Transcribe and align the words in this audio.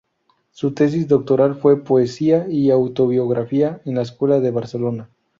Su 0.49 0.73
tesis 0.73 1.07
doctoral 1.07 1.53
fue 1.53 1.83
"Poesía 1.83 2.47
y 2.49 2.71
autobiografía 2.71 3.83
en 3.85 3.93
la 3.93 4.01
Escuela 4.01 4.39
de 4.39 4.49
Barcelona. 4.49 5.11